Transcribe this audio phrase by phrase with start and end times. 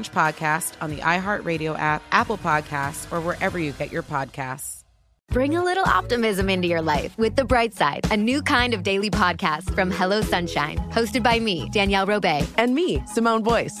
[0.00, 4.82] podcast on the iHeartRadio app, Apple Podcasts, or wherever you get your podcasts.
[5.32, 8.82] Bring a little optimism into your life with The Bright Side, a new kind of
[8.82, 13.80] daily podcast from Hello Sunshine, hosted by me, Danielle Robay, and me, Simone Boyce.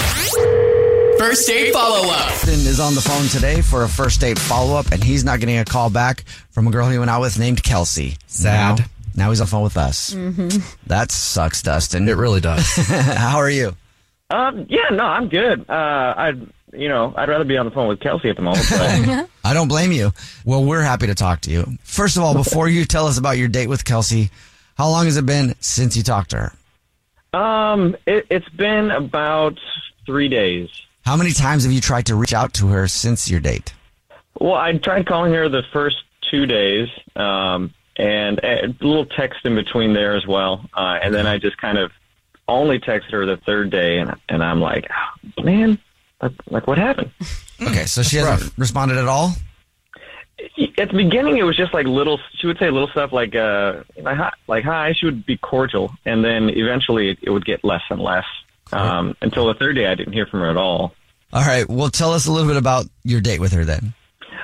[1.21, 2.29] First date follow up.
[2.29, 5.39] Dustin is on the phone today for a first date follow up, and he's not
[5.39, 8.17] getting a call back from a girl he went out with named Kelsey.
[8.25, 8.79] Sad.
[8.79, 10.15] Now, now he's on the phone with us.
[10.15, 10.63] Mm-hmm.
[10.87, 12.09] That sucks, Dustin.
[12.09, 12.65] It really does.
[12.87, 13.75] How are you?
[14.31, 15.69] Um, yeah, no, I'm good.
[15.69, 16.41] Uh, I'd,
[16.73, 18.65] you know, I'd rather be on the phone with Kelsey at the moment.
[18.71, 19.29] But...
[19.47, 20.13] I don't blame you.
[20.43, 21.77] Well, we're happy to talk to you.
[21.83, 24.31] First of all, before you tell us about your date with Kelsey,
[24.75, 26.51] how long has it been since you talked to
[27.31, 27.39] her?
[27.39, 29.59] Um, it, it's been about
[30.07, 30.67] three days.
[31.05, 33.73] How many times have you tried to reach out to her since your date?
[34.39, 35.97] Well, I tried calling her the first
[36.29, 40.65] two days, um, and a little text in between there as well.
[40.75, 41.91] Uh, and then I just kind of
[42.47, 44.87] only texted her the third day, and and I'm like,
[45.37, 45.77] oh, man,
[46.21, 47.11] like, like what happened?
[47.63, 48.57] Okay, so she hasn't rough.
[48.57, 49.33] responded at all.
[50.79, 52.19] At the beginning, it was just like little.
[52.33, 54.93] She would say little stuff like, uh, like hi, like hi.
[54.93, 58.25] She would be cordial, and then eventually it, it would get less and less.
[58.73, 60.93] Um, until the third day, I didn't hear from her at all.
[61.33, 61.67] All right.
[61.69, 63.93] Well, tell us a little bit about your date with her then.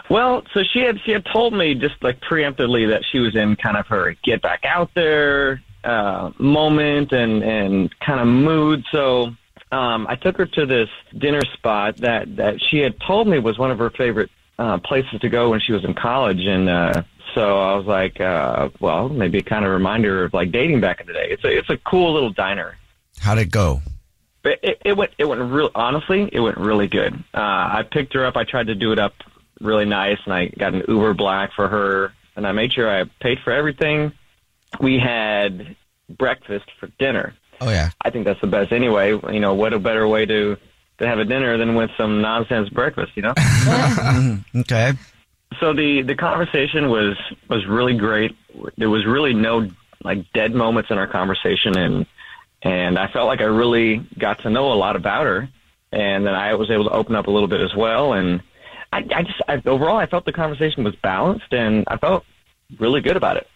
[0.10, 3.58] Well, so she had she had told me just like preemptively that she was in
[3.58, 8.86] kind of her get back out there uh, moment and and kind of mood.
[8.92, 9.36] So
[9.72, 13.58] um, I took her to this dinner spot that that she had told me was
[13.58, 17.04] one of her favorite uh, places to go when she was in college, and uh,
[17.36, 21.02] so I was like, uh, well, maybe a kind of reminder of like dating back
[21.02, 21.28] in the day.
[21.30, 22.78] It's a it's a cool little diner.
[23.20, 23.82] How'd it go?
[24.48, 27.14] It, it, it went it went real honestly it went really good.
[27.34, 28.36] Uh, I picked her up.
[28.36, 29.14] I tried to do it up
[29.60, 33.06] really nice, and I got an Uber Black for her, and I made sure I
[33.22, 34.12] paid for everything.
[34.80, 35.76] We had
[36.10, 37.34] breakfast for dinner.
[37.60, 39.10] Oh yeah, I think that's the best anyway.
[39.10, 40.58] You know, what a better way to
[41.00, 43.14] to have a dinner than with some nonsense breakfast.
[43.16, 43.34] You know.
[44.56, 44.94] okay.
[45.60, 47.18] So the the conversation was
[47.50, 48.36] was really great.
[48.78, 49.70] There was really no
[50.04, 52.06] like dead moments in our conversation, and
[52.62, 55.50] and I felt like I really got to know a lot about her,
[55.92, 58.14] and then I was able to open up a little bit as well.
[58.14, 58.42] And
[58.92, 62.26] I, I just I, overall I felt the conversation was balanced, and I felt
[62.80, 63.48] really good about it.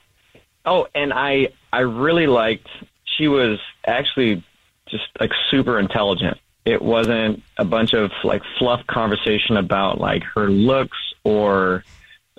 [0.66, 2.68] Oh, and I I really liked
[3.06, 4.44] she was actually
[4.88, 6.38] just like super intelligent.
[6.66, 11.84] It wasn't a bunch of like fluff conversation about like her looks or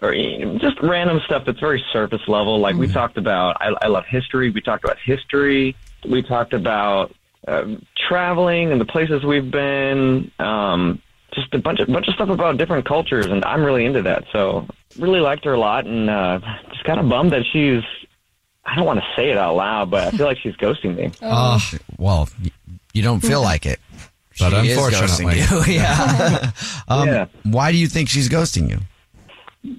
[0.00, 2.58] or just random stuff that's very surface level.
[2.58, 2.80] Like mm-hmm.
[2.80, 4.50] we talked about, I, I love history.
[4.50, 5.76] We talked about history.
[6.08, 7.14] We talked about
[7.48, 10.30] um, traveling and the places we've been.
[10.38, 11.00] Um,
[11.34, 14.24] just a bunch of bunch of stuff about different cultures, and I'm really into that.
[14.32, 14.66] So
[14.98, 16.40] really liked her a lot, and uh,
[16.70, 17.82] just kind of bummed that she's.
[18.64, 21.10] I don't want to say it out loud, but I feel like she's ghosting me.
[21.22, 22.28] Oh, uh, well,
[22.92, 23.80] you don't feel like it.
[24.38, 25.72] but She unfortunately, ghosting you.
[25.74, 26.50] yeah.
[26.88, 27.26] um, Yeah.
[27.44, 28.78] Why do you think she's ghosting you?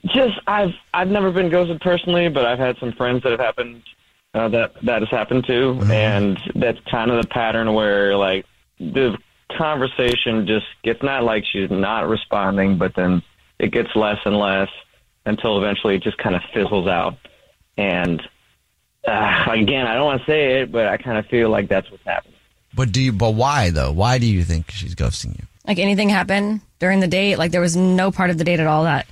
[0.05, 3.83] Just I've I've never been ghosted personally, but I've had some friends that have happened
[4.33, 8.45] uh, that that has happened to, and that's kind of the pattern where like
[8.79, 9.17] the
[9.57, 13.21] conversation just gets not like she's not responding, but then
[13.59, 14.69] it gets less and less
[15.25, 17.15] until eventually it just kind of fizzles out.
[17.77, 18.21] And
[19.07, 21.89] uh, again, I don't want to say it, but I kind of feel like that's
[21.91, 22.33] what's happening.
[22.75, 23.11] But do you?
[23.11, 23.91] But why though?
[23.91, 25.45] Why do you think she's ghosting you?
[25.67, 27.37] Like anything happened during the date?
[27.37, 29.05] Like there was no part of the date at all that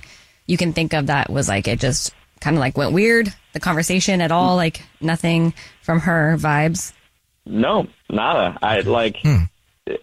[0.46, 3.32] you can think of that was like it just kind of like went weird.
[3.52, 5.52] The conversation at all, like nothing
[5.82, 6.92] from her vibes.
[7.44, 8.58] No, nada.
[8.62, 9.16] I like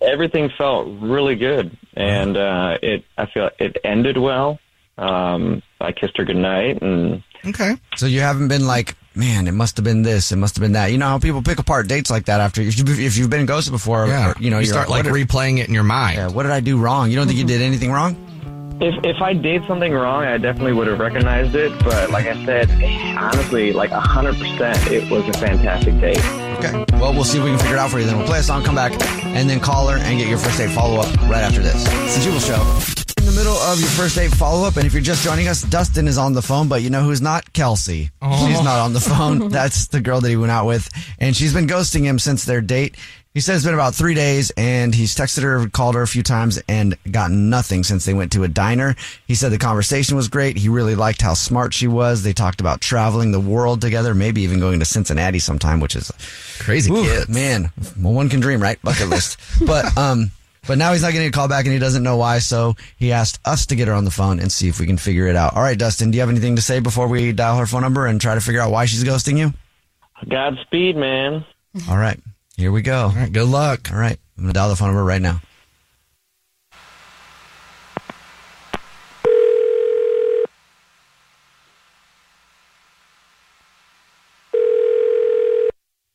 [0.02, 3.06] everything felt really good, and uh, it.
[3.18, 4.60] I feel it ended well.
[4.98, 7.76] Um, I kissed her goodnight, and okay.
[7.96, 10.74] So you haven't been like, man, it must have been this, it must have been
[10.74, 10.92] that.
[10.92, 13.46] You know how people pick apart dates like that after if you've, if you've been
[13.46, 14.08] ghosted before.
[14.08, 14.32] Yeah.
[14.32, 16.18] or, you know, You start, like, what did- replaying it in your mind.
[16.18, 17.10] Yeah, what did I do wrong?
[17.10, 18.16] You don't think you did anything wrong?
[18.82, 21.72] If if I did something wrong, I definitely would have recognized it.
[21.84, 22.70] But like I said,
[23.18, 26.24] honestly, like hundred percent, it was a fantastic date.
[26.60, 26.86] Okay.
[26.94, 28.06] Well, we'll see if we can figure it out for you.
[28.06, 28.92] Then we'll play a song, come back,
[29.24, 31.86] and then call her and get your first date follow up right after this.
[31.88, 32.90] It's the Jubal Show.
[33.18, 35.62] In the middle of your first date follow up, and if you're just joining us,
[35.62, 37.52] Dustin is on the phone, but you know who's not?
[37.54, 38.12] Kelsey.
[38.22, 38.48] Oh.
[38.48, 39.50] She's not on the phone.
[39.50, 40.90] That's the girl that he went out with,
[41.20, 42.96] and she's been ghosting him since their date.
[43.34, 46.24] He said it's been about three days, and he's texted her, called her a few
[46.24, 48.96] times, and gotten nothing since they went to a diner.
[49.28, 50.58] He said the conversation was great.
[50.58, 52.24] He really liked how smart she was.
[52.24, 56.12] They talked about traveling the world together, maybe even going to Cincinnati sometime, which is
[56.60, 57.30] Crazy Ooh, kids.
[57.30, 57.72] man.
[58.02, 58.82] Well, one can dream, right?
[58.82, 59.40] Bucket list.
[59.66, 60.32] but um,
[60.68, 62.40] but now he's not getting a call back, and he doesn't know why.
[62.40, 64.98] So he asked us to get her on the phone and see if we can
[64.98, 65.56] figure it out.
[65.56, 68.08] All right, Dustin, do you have anything to say before we dial her phone number
[68.08, 69.54] and try to figure out why she's ghosting you?
[70.28, 71.46] Godspeed, man.
[71.88, 72.20] All right,
[72.60, 73.04] here we go.
[73.06, 73.90] All right, good luck.
[73.92, 75.42] All right, I'm gonna dial the phone number right now.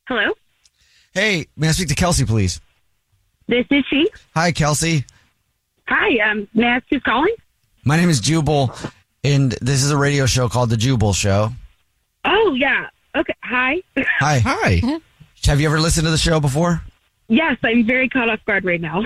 [0.07, 0.33] Hello,
[1.13, 2.61] Hey, may I speak to Kelsey, please?
[3.47, 4.09] this is she.
[4.35, 5.05] Hi, Kelsey.
[5.87, 7.33] Hi, um, may I ask who's calling?
[7.85, 8.75] My name is Jubal,
[9.23, 11.51] and this is a radio show called The Jubal Show.
[12.25, 12.87] Oh, yeah.
[13.15, 13.33] Okay.
[13.43, 13.81] Hi.
[14.19, 14.39] Hi.
[14.39, 14.99] Hi.
[15.45, 16.81] Have you ever listened to the show before?
[17.27, 18.97] yes, I'm very caught off guard right now.
[18.99, 19.03] All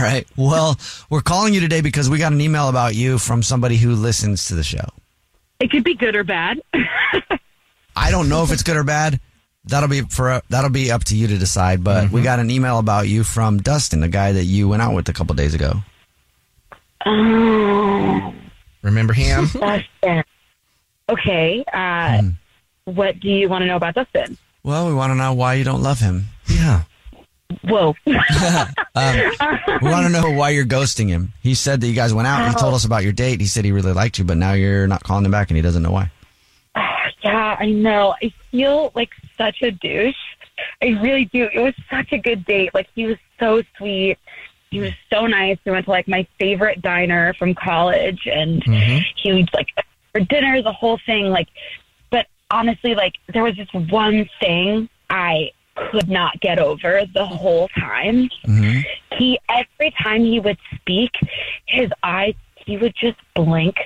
[0.00, 0.24] right.
[0.36, 0.78] Well,
[1.10, 4.46] we're calling you today because we got an email about you from somebody who listens
[4.46, 4.84] to the show.
[5.60, 6.60] it could be good or bad.
[7.94, 9.20] I don't know if it's good or bad.
[9.64, 11.84] That'll be for that'll be up to you to decide.
[11.84, 14.94] But we got an email about you from Dustin, the guy that you went out
[14.94, 15.74] with a couple days ago.
[17.06, 18.34] Oh,
[18.82, 19.46] Remember him?
[19.52, 20.24] Dustin.
[21.08, 21.64] Okay.
[21.72, 22.28] Uh, Hmm.
[22.84, 24.36] What do you want to know about Dustin?
[24.64, 26.26] Well, we want to know why you don't love him.
[26.48, 26.84] Yeah.
[27.64, 27.94] Whoa.
[28.94, 29.16] Um,
[29.80, 31.32] we want to know why you're ghosting him.
[31.42, 32.42] He said that you guys went out.
[32.42, 33.40] And he told us about your date.
[33.40, 35.62] He said he really liked you, but now you're not calling him back, and he
[35.62, 36.10] doesn't know why.
[37.22, 38.14] Yeah, I know.
[38.22, 40.14] I feel like such a douche.
[40.82, 41.48] I really do.
[41.54, 42.74] It was such a good date.
[42.74, 44.18] Like he was so sweet.
[44.70, 45.56] He was so nice.
[45.64, 48.62] We went to like my favorite diner from college, and
[49.16, 49.68] he was like
[50.12, 51.30] for dinner, the whole thing.
[51.30, 51.81] Like, but
[52.52, 58.28] honestly, like there was just one thing I could not get over the whole time.
[58.46, 58.80] Mm-hmm.
[59.18, 61.10] He every time he would speak,
[61.66, 63.76] his eyes he would just blink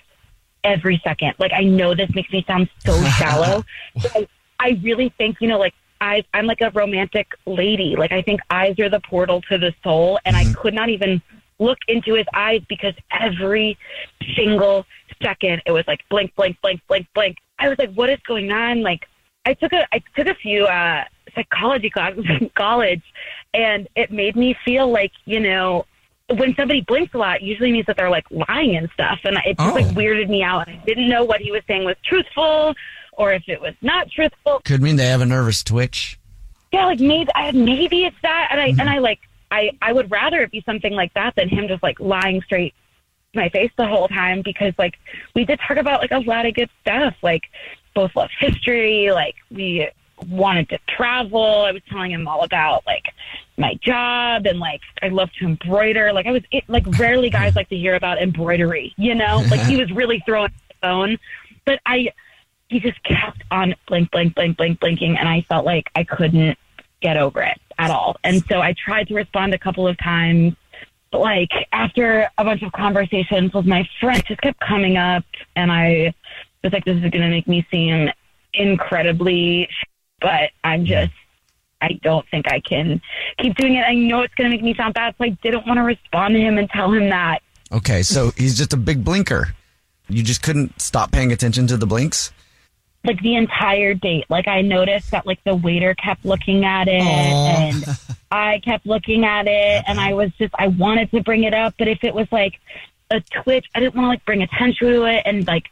[0.65, 1.35] every second.
[1.39, 3.65] Like I know this makes me sound so shallow.
[3.95, 7.97] but I, I really think, you know, like eyes I'm like a romantic lady.
[7.97, 10.61] Like I think eyes are the portal to the soul and I mm-hmm.
[10.61, 11.23] could not even
[11.59, 13.79] look into his eyes because every
[14.37, 14.85] single
[15.23, 17.37] second it was like blink, blink, blink, blink, blink.
[17.59, 18.83] I was like, what is going on?
[18.83, 19.07] Like
[19.45, 23.03] I took a I took a few uh psychology classes in college
[23.55, 25.87] and it made me feel like, you know,
[26.29, 29.21] when somebody blinks a lot, usually means that they're like lying and stuff.
[29.25, 30.69] And it just like weirded me out.
[30.69, 32.75] I didn't know what he was saying was truthful
[33.13, 34.61] or if it was not truthful.
[34.65, 36.19] Could mean they have a nervous twitch.
[36.73, 38.49] Yeah, like maybe I maybe it's that.
[38.51, 39.21] And I and I like
[39.51, 42.75] I I would rather it be something like that than him just like lying straight
[43.37, 44.99] my face the whole time because like
[45.35, 47.15] we did talk about like a lot of good stuff.
[47.23, 47.45] Like
[47.95, 49.89] both love history, like we
[50.29, 51.63] wanted to travel.
[51.67, 53.05] I was telling him all about like
[53.57, 56.13] my job and like I love to embroider.
[56.13, 59.45] Like I was it, like rarely guys like to hear about embroidery, you know?
[59.51, 61.19] Like he was really throwing the phone.
[61.65, 62.11] But I
[62.69, 66.59] he just kept on blink, blink, blink, blink, blinking and I felt like I couldn't
[67.01, 68.17] get over it at all.
[68.25, 70.55] And so I tried to respond a couple of times.
[71.19, 76.15] Like after a bunch of conversations with my friend just kept coming up and I
[76.63, 78.11] was like, this is gonna make me seem
[78.55, 79.69] incredibly
[80.21, 81.13] but I'm just
[81.81, 83.01] I don't think I can
[83.39, 83.85] keep doing it.
[83.87, 86.35] I know it's going to make me sound bad, so I didn't want to respond
[86.35, 87.41] to him and tell him that.
[87.71, 89.55] Okay, so he's just a big blinker.
[90.09, 92.33] You just couldn't stop paying attention to the blinks?
[93.07, 94.27] Like the entire date.
[94.29, 97.85] Like I noticed that like the waiter kept looking at it and
[98.31, 99.85] I kept looking at it uh-huh.
[99.87, 102.61] and I was just I wanted to bring it up, but if it was like
[103.11, 105.67] a twitch, I didn't want to like bring attention to it and like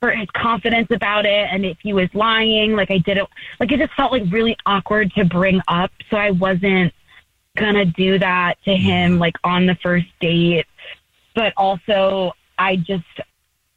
[0.00, 3.28] hurt his confidence about it and if he was lying, like I didn't
[3.58, 5.90] like it just felt like really awkward to bring up.
[6.10, 6.92] So I wasn't
[7.56, 9.20] gonna do that to him mm-hmm.
[9.20, 10.66] like on the first date.
[11.34, 13.04] But also I just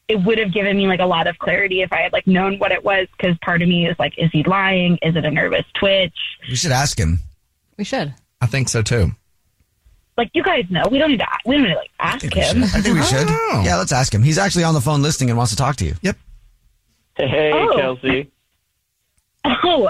[0.10, 2.58] it would have given me like a lot of clarity if I had like known
[2.60, 4.98] what it was because part of me is like, is he lying?
[5.02, 6.14] Is it a nervous twitch?
[6.50, 7.20] We should ask him.
[7.78, 8.14] We should.
[8.42, 9.12] I think so too.
[10.18, 11.28] Like you guys know, we don't need to.
[11.46, 12.64] We don't need to like ask him.
[12.64, 13.28] I think we should.
[13.30, 13.62] Oh.
[13.64, 14.22] Yeah, let's ask him.
[14.24, 15.96] He's actually on the phone listening and wants to talk to you.
[16.02, 16.18] Yep.
[17.16, 17.76] Hey, Oh.
[17.78, 18.32] Kelsey.
[19.46, 19.90] Oh,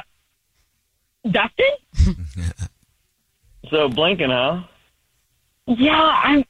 [1.24, 2.16] Dustin?
[3.70, 4.64] So blinking, huh?
[5.68, 6.44] Yeah, I'm.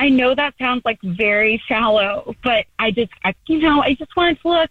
[0.00, 4.16] I know that sounds like very shallow, but I just, I, you know, I just
[4.16, 4.70] wanted to look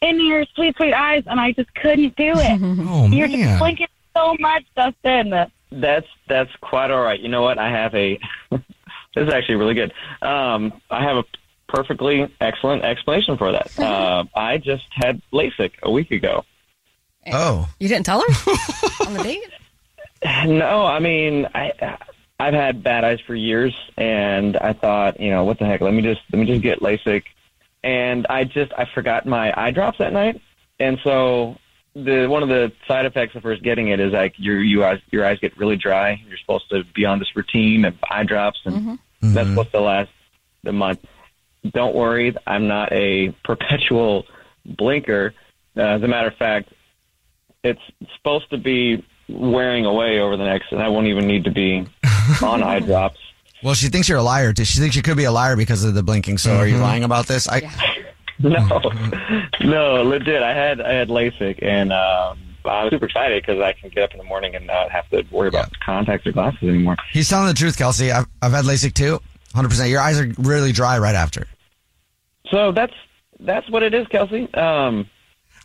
[0.00, 2.60] in your sweet, sweet eyes, and I just couldn't do it.
[2.88, 3.40] Oh You're man.
[3.40, 5.30] just blinking so much, Dustin.
[5.72, 7.18] That's that's quite all right.
[7.18, 7.58] You know what?
[7.58, 8.16] I have a.
[8.50, 8.60] this
[9.16, 9.92] is actually really good.
[10.22, 11.24] Um, I have a
[11.68, 13.70] perfectly excellent explanation for that.
[13.78, 16.44] Uh, I just had LASIK a week ago.
[17.32, 17.68] Oh.
[17.80, 19.50] You didn't tell her on the date?
[20.46, 21.72] No, I mean I
[22.40, 25.82] I've had bad eyes for years, and I thought, you know, what the heck?
[25.82, 27.24] Let me just let me just get LASIK,
[27.84, 30.40] and I just I forgot my eye drops that night,
[30.78, 31.58] and so
[31.94, 35.00] the one of the side effects of first getting it is like your you eyes
[35.10, 36.18] your eyes get really dry.
[36.26, 40.10] You're supposed to be on this routine of eye drops, and that's supposed to last
[40.62, 41.04] the month.
[41.74, 44.24] Don't worry, I'm not a perpetual
[44.64, 45.34] blinker.
[45.76, 46.72] Uh, as a matter of fact,
[47.62, 47.82] it's
[48.16, 51.86] supposed to be wearing away over the next, and I won't even need to be
[52.42, 53.18] on eye drops.
[53.62, 54.54] Well, she thinks you're a liar.
[54.56, 56.38] She thinks you could be a liar because of the blinking.
[56.38, 56.82] So are you Mhm.
[56.82, 57.48] lying about this?
[57.48, 57.60] I,
[58.42, 58.80] No,
[59.60, 60.42] no, legit.
[60.42, 64.02] I had I had LASIK, and um, I was super excited because I can get
[64.04, 66.96] up in the morning and not have to worry about contacts or glasses anymore.
[67.12, 68.10] He's telling the truth, Kelsey.
[68.10, 69.20] I've, I've had LASIK too.
[69.54, 69.90] 100%.
[69.90, 71.46] Your eyes are really dry right after.
[72.50, 72.94] So that's
[73.40, 74.52] that's what it is, Kelsey.
[74.54, 75.06] Um,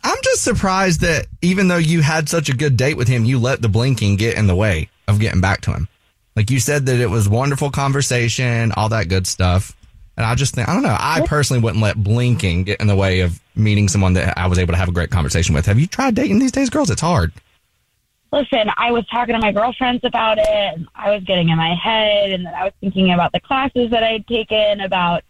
[0.04, 3.38] I'm just surprised that even though you had such a good date with him, you
[3.38, 5.88] let the blinking get in the way of getting back to him.
[6.36, 9.74] Like you said that it was wonderful conversation, all that good stuff.
[10.18, 12.96] And I just think, I don't know, I personally wouldn't let blinking get in the
[12.96, 15.66] way of meeting someone that I was able to have a great conversation with.
[15.66, 16.90] Have you tried dating these days, girls?
[16.90, 17.32] It's hard.
[18.32, 21.74] Listen, I was talking to my girlfriends about it, and I was getting in my
[21.74, 25.22] head, and then I was thinking about the classes that I'd taken, about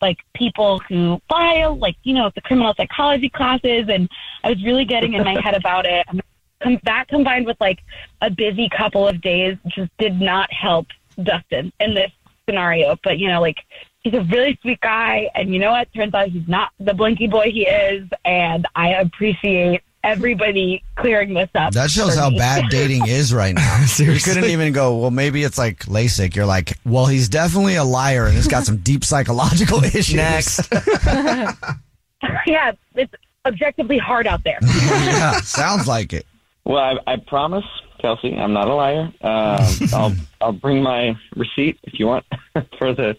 [0.00, 4.08] like people who file, like you know, the criminal psychology classes, and
[4.44, 6.06] I was really getting in my head about it.
[6.08, 6.22] And
[6.64, 7.78] com- that combined with like
[8.20, 10.86] a busy couple of days just did not help
[11.22, 12.10] Dustin in this
[12.48, 12.96] scenario.
[13.04, 13.58] But you know, like
[14.00, 15.92] he's a really sweet guy, and you know what?
[15.94, 21.48] Turns out he's not the blinky boy he is, and I appreciate everybody clearing this
[21.54, 21.72] up.
[21.72, 22.36] That shows how me.
[22.38, 23.78] bad dating is right now.
[23.80, 24.34] you Seriously.
[24.34, 26.36] couldn't even go, well, maybe it's like LASIK.
[26.36, 30.14] You're like, well, he's definitely a liar and he's got some deep psychological issues.
[30.14, 30.68] Next.
[32.46, 33.14] yeah, it's
[33.46, 34.58] objectively hard out there.
[34.62, 36.26] yeah, sounds like it.
[36.64, 37.64] Well, I, I promise,
[38.00, 39.12] Kelsey, I'm not a liar.
[39.22, 42.24] Um, I'll I'll bring my receipt if you want
[42.78, 43.16] for the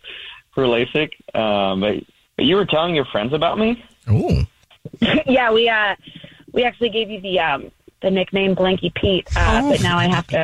[0.53, 1.11] for LASIK.
[1.35, 1.95] Um, but,
[2.37, 3.83] but you were telling your friends about me.
[4.09, 4.41] Ooh.
[5.25, 5.95] yeah, we uh
[6.53, 7.71] we actually gave you the um
[8.01, 10.37] the nickname Blinky Pete, uh, but now I have to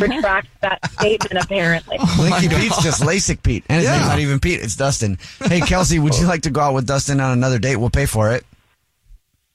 [0.00, 1.98] retract that statement apparently.
[2.16, 3.64] Blinky Pete's just LASIK Pete.
[3.68, 3.96] And his Yeah.
[3.96, 5.18] name's not even Pete, it's Dustin.
[5.44, 7.76] Hey, Kelsey, would you like to go out with Dustin on another date?
[7.76, 8.44] We'll pay for it.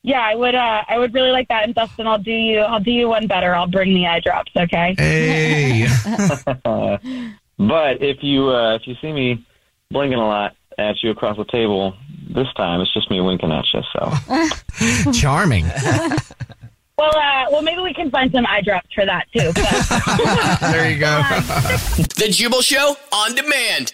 [0.06, 2.80] Yeah, I would uh I would really like that and Dustin I'll do you I'll
[2.80, 3.56] do you one better.
[3.56, 4.94] I'll bring the eye drops, okay?
[4.98, 5.88] Hey.
[7.58, 9.46] But if you uh, if you see me
[9.90, 11.96] blinking a lot at you across the table,
[12.30, 13.82] this time it's just me winking at you.
[13.94, 15.66] So Charming.
[16.98, 19.54] Well uh well maybe we can find some eye drops for that too.
[20.72, 21.22] There you go.
[22.16, 23.94] The Jubal Show on demand.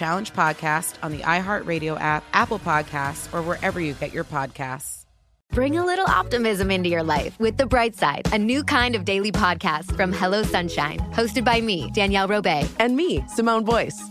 [0.01, 5.05] Challenge podcast on the iHeartRadio app, Apple Podcasts, or wherever you get your podcasts.
[5.51, 9.05] Bring a little optimism into your life with The Bright Side, a new kind of
[9.05, 12.67] daily podcast from Hello Sunshine, hosted by me, Danielle Robay.
[12.79, 14.01] And me, Simone Boyce.